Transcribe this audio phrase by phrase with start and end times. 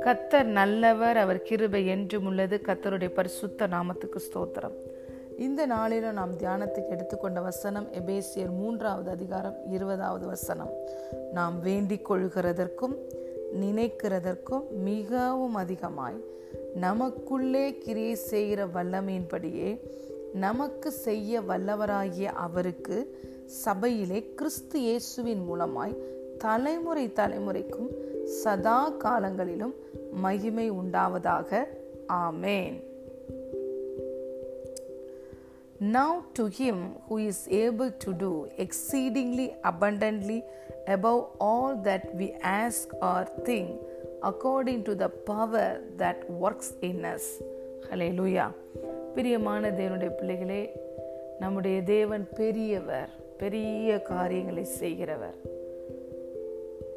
[0.00, 2.60] கத்தர் நல்லவர் அவர் கிருபை என்றும் உள்ளது.
[2.66, 4.72] கத்தருடைய பரிசுத்த நாமத்துக்கு ஸ்தோத்திரம்.
[5.38, 10.70] இந்த நாளிலும் நாம் தியானத்துக்கு எடுத்துக்கொண்ட வசனம் எபேசியர் மூன்றாவது அதிகாரம் இருபதாவது வசனம்.
[11.32, 12.96] நாம் வேண்டிக் கொள்கிறதற்கும்
[13.60, 16.24] நினைக்கிறதற்கும் மிகவும் அதிகமாய்
[16.74, 19.80] நமக்குள்ளே கிரியை செய்கிற வல்லமையின்படியே
[20.32, 25.94] நமக்கு செய்ய வல்லவராகிய அவருக்கு சபையிலே கிறிஸ்து இயேசுவின் மூலமாய்
[26.38, 27.90] தலைமுறை தலைமுறைக்கும்
[28.42, 29.74] சதா காலங்களிலும்
[30.12, 31.66] மகிமை உண்டாவதாக
[32.12, 32.78] ஆமேன்
[35.80, 36.76] Now to him
[37.08, 40.44] who is able to do exceedingly abundantly
[40.86, 43.80] above all that we ask or think,
[44.22, 47.24] according to the power that works in us.
[47.90, 48.48] Hallelujah.
[49.14, 50.62] பிரியமான தேவனுடைய பிள்ளைகளே
[51.38, 53.10] நம்முடைய தேவன் பெரியவர்
[53.42, 55.34] பெரிய காரியங்களை செய்கிறவர்.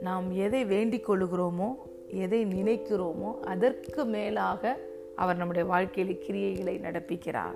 [0.01, 1.75] நாம் எதை வேண்டிக் கொள்ளுகிறோமோ
[2.07, 4.77] எதை நினைக்கிறோமோ அதற்கு மேலாக
[5.15, 7.55] அவர் நம்முடைய வாழ்க்கையில் கிரியைகளை நடப்பிக்கிறார்.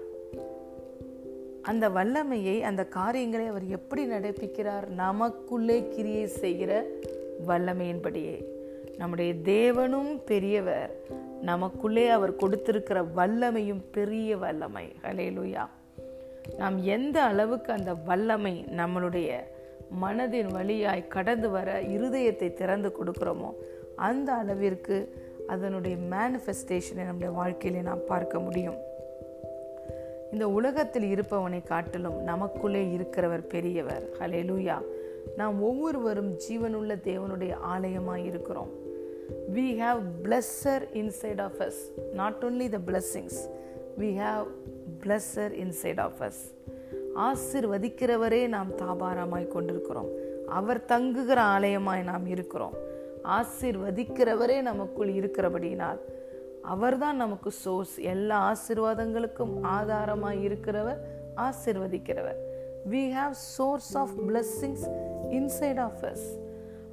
[1.61, 4.87] அந்த வல்லமையை அந்த காரியங்களை அவர் எப்படி நடப்பிக்கிறார்?
[4.87, 6.85] நமக்குள்ளே கிரியை செய்கிற
[7.47, 8.43] வல்லமையின்படியே.
[8.97, 10.95] நம்முடைய தேவனும் பெரியவர்.
[11.41, 14.85] நமக்குள்ளே அவர் கொடுத்திருக்கிற வல்லமையும் பெரிய வல்லமை.
[15.03, 15.65] ஹலேலுயா
[16.57, 19.39] நாம் எந்த அளவுக்கு அந்த வல்லமை நம்மளுடைய
[20.01, 23.53] மனதின் வழியாய் கடந்து வர இருதயத்தை திறந்து கொடுக்குறோமோ
[23.95, 28.77] அந்த அளவிற்கு அதனுடைய மேனிஃபெஸ்டேஷனை நம்முடைய வாழ்க்கையிலே நாம் பார்க்க முடியும்.
[30.31, 34.03] இந்த உலகத்தில் இருப்பவனை காட்டிலும் நமக்குள்ளே இருக்கிறவர் பெரியவர்.
[34.19, 34.81] ஹலே லூயா
[35.37, 38.69] நாம் ஒவ்வொருவரும் ஜீவனுள்ள தேவனுடைய ஆலயமாக இருக்கிறோம்.
[39.53, 41.81] We have blesser inside of us
[42.13, 43.39] not only the blessings
[43.99, 44.47] we have
[45.03, 46.57] blesser inside of us
[47.15, 50.09] ஆசிர்வதிக்கிறவரே நாம் தாபாரமாய் கொண்டிருக்கிறோம்.
[50.47, 52.73] அவர் தங்குகிற ஆலயமாய் நாம் இருக்கிறோம்.
[53.23, 55.99] ஆசிர்வதிக்கிறவரே நமக்குள் இருக்கிறபடினால்
[56.61, 60.97] அவர்தான் நமக்கு சோர்ஸ் எல்லா ஆசிர்வாதங்களுக்கும் ஆதாரமாய் இருக்கிறவர்
[61.35, 62.39] ஆசிர்வதிக்கிறவர்.
[62.89, 64.85] We have source of blessings
[65.29, 66.27] inside of us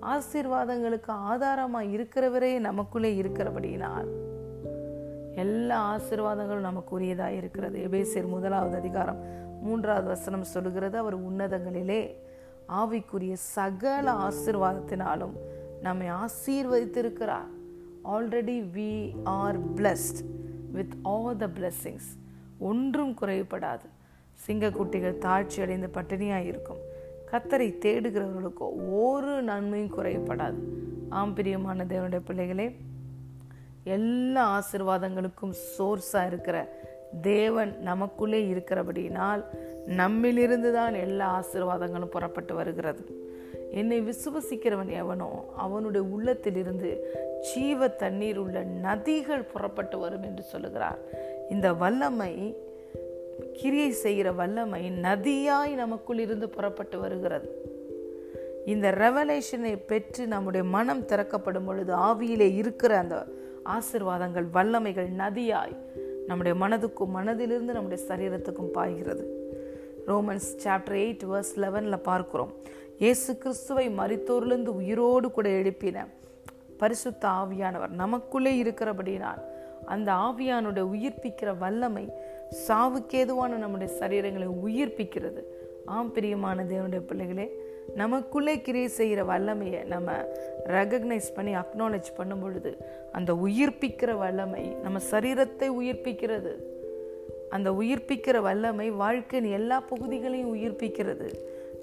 [0.03, 4.09] ஆசிர்வாதங்களுக்கு ஆதாரமாக இருக்கிறவரே நமக்குள்ளே இருக்கிறபடினால்
[5.37, 7.79] எல்லா ஆசிர்வாதங்களும் நமக்கு உரியதாக இருக்கிறது.
[7.79, 9.21] எபேசியர் முதலாவது அதிகாரம்
[9.63, 12.01] மூன்றாவது வசனம் சொல்கிறது அவர் உன்னதங்களிலே
[12.69, 15.35] ஆவிக்குரிய சகல ஆசிர்வாதத்தினாலும்
[15.83, 17.51] நம்மை ஆசீர்வதித்திருக்கிறார்.
[18.05, 18.93] Already we
[19.25, 20.21] are blessed
[20.73, 22.11] with all the blessings
[22.59, 23.87] ஒன்றும் குறைபடாது
[24.47, 26.83] சிங்கக்குட்டிகள் தாழ்ச்சி அடைந்து பட்டினியாக இருக்கும்.
[27.31, 30.61] கத்தரை தேடுகிறவர்களுக்கோ ஒரு நன்மையும் குறையப்படாது
[31.09, 32.67] ஆம்பிரியமான தேவனுடைய பிள்ளைகளே
[33.87, 36.69] எல்லா ஆசிர்வாதங்களுக்கும் சோர்ஸாக இருக்கிற
[37.23, 39.43] தேவன் நமக்குள்ளே இருக்கிறபடினால்
[39.87, 43.03] நம்மிலிருந்து தான் எல்லா ஆசிர்வாதங்களும் புறப்பட்டு வருகிறது.
[43.71, 46.91] என்னை விசுவசிக்கிறவன் எவனோ அவனுடைய உள்ளத்திலிருந்து
[47.41, 50.99] ஜீவ தண்ணீர் உள்ள நதிகள் புறப்பட்டு வரும் என்று சொல்லுகிறார்.
[51.51, 52.57] இந்த வல்லமை
[53.53, 57.49] கிரியை செய்கிற வல்லமை நதியாய் நமக்குள் இருந்து புறப்பட்டு வருகிறது.
[58.67, 63.27] இந்த ரெவலேஷனை பெற்று நம்முடைய மனம் திறக்கப்படும் பொழுது ஆவியிலே இருக்கிற அந்த
[63.75, 65.77] ஆசிர்வாதங்கள் வல்லமைகள் நதியாய்
[66.27, 69.25] நம்முடைய மனதுக்கும் மனதிலிருந்து நம்முடைய சரீரத்துக்கும் பாய்கிறது.
[70.07, 72.53] ரோமன்ஸ் சாப்டர் எயிட் வர்ஸ் லெவனில் பார்க்குறோம்.
[72.99, 76.07] இயேசு கிறிஸ்துவை மறித்தோர்லேருந்து உயிரோடு கூட எழுப்பின
[76.79, 79.43] பரிசுத்த ஆவியானவர் நமக்குள்ளே இருக்கிறபடினால்
[79.85, 82.13] அந்த ஆவியானுடைய உயிர்ப்பிக்கிற வல்லமை
[82.69, 85.43] சாவுக்கேதுவான நம்முடைய சரீரங்களை உயிர்ப்பிக்கிறது.
[85.85, 87.47] ஆம் பிரியமான தேவனுடைய பிள்ளைகளே
[87.95, 90.13] நமக்குள்ளே கிரியை செய்கிற வல்லமையை நம்ம
[90.67, 92.77] ரெகக்னைஸ் பண்ணி அக்னாலேஜ் பண்ணும் பொழுது
[93.13, 96.53] அந்த உயிர்ப்பிக்கிற வல்லமை நம்ம சரீரத்தை உயிர்ப்பிக்கிறது.
[97.51, 101.35] அந்த உயிர்ப்பிக்கிற வல்லமை வாழ்க்கையின் எல்லா பகுதிகளையும் உயிர்ப்பிக்கிறது.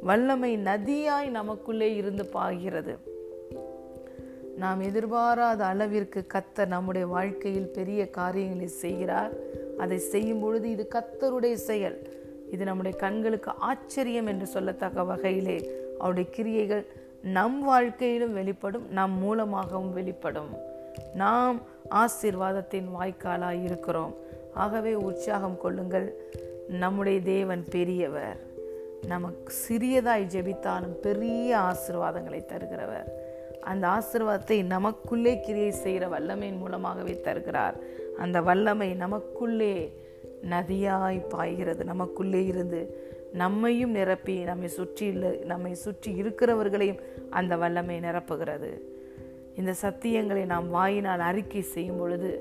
[0.01, 2.97] வல்லமை நதியாய் நமக்குள்ளே இருந்து பாகிறது
[4.57, 9.31] நாம் எதிர்பாராத அளவிற்கு கத்த நம்முடைய வாழ்க்கையில் பெரிய காரியங்களை செய்கிறார்.
[9.77, 12.07] அதை செய்யும் பொழுது இது கத்தருடைய செயல்.
[12.51, 16.85] இது நம்முடைய கண்களுக்கு ஆச்சரியம் என்று சொல்லத்தக்க வகையிலே அவருடைய கிரியைகள்
[17.21, 20.57] நம் வாழ்க்கையிலும் வெளிப்படும் நம் மூலமாகவும் வெளிப்படும்.
[21.13, 21.61] நாம்
[21.91, 24.15] ஆசீர்வாதத்தின் வாய்க்காலாக இருக்கிறோம்.
[24.53, 26.15] ஆகவே உற்சாகம் கொள்ளுங்கள்.
[26.69, 28.37] நம்முடைய தேவன் பெரியவர்.
[29.07, 33.07] நமக்கு சிறியதாய் ஜெபித்தாலும் பெரிய ஆசிர்வாதங்களை தருகிறவர்.
[33.61, 37.75] அந்த ஆசிர்வாதத்தை நமக்குள்ளே கிரியை செய்கிற வல்லமையின் மூலமாகவே தருகிறார்.
[38.17, 40.01] அந்த வல்லமை நமக்குள்ளே
[40.49, 41.83] நதியாய் பாய்கிறது.
[41.83, 45.07] நமக்குள்ளே இருந்து நம்மையும் நிரப்பி நம்மை சுற்றி
[45.51, 48.71] நம்மை சுற்றி இருக்கிறவர்களையும் அந்த வல்லமை நிரப்புகிறது.
[49.55, 52.31] இந்த சத்தியங்களை நாம் வாயினால் அறிக்கை செய்யும் பொழுது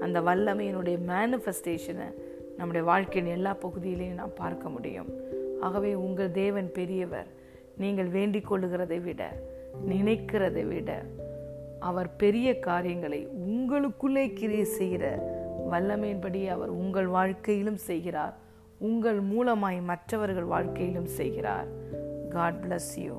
[0.00, 2.08] அந்த வல்லமையினுடைய மேனிஃபெஸ்டேஷனை
[2.56, 5.10] நம்முடைய வாழ்க்கையின் எல்லா பகுதியிலையும் நாம் பார்க்க முடியும்.
[5.60, 7.30] ஆகவே உங்கள் தேவன் பெரியவர்
[7.76, 9.22] நீங்கள் வேண்டிக் கொள்ளுகிறதை விட
[9.88, 10.90] நினைக்கிறதை விட
[11.88, 15.04] அவர் பெரிய காரியங்களை உங்களுக்குள்ளே கிரியை செய்கிற
[15.70, 18.34] வல்லமையின்படி அவர் உங்கள் வாழ்க்கையிலும் செய்கிறார்.
[18.80, 21.68] உங்கள் மூலமாய் மற்றவர்கள் வாழ்க்கையிலும் செய்கிறார்.
[22.28, 23.14] God bless you